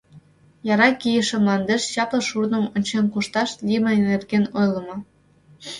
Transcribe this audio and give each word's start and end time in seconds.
Яра 0.73 0.89
кийыше 1.01 1.37
мландеш 1.43 1.83
чапле 1.93 2.21
шурным 2.29 2.65
ончен 2.75 3.05
кушташ 3.13 3.49
лийме 3.65 3.91
нерген 4.07 4.45
ойлымо. 4.59 4.97